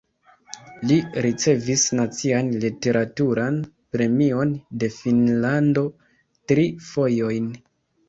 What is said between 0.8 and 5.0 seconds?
Li ricevis nacian literaturan premion de